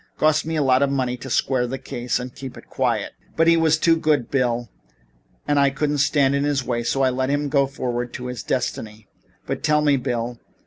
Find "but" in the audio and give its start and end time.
3.37-3.45, 9.45-9.61